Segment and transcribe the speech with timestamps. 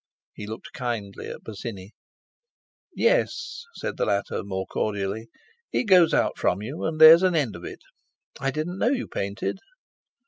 [0.33, 1.91] He looked kindly at Bosinney.
[2.95, 5.27] "Yes," said the latter more cordially,
[5.71, 7.81] "it goes out from you and there's an end of it.
[8.39, 9.59] I didn't know you painted."